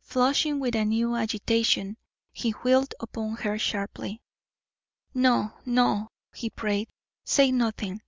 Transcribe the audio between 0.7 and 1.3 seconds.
a new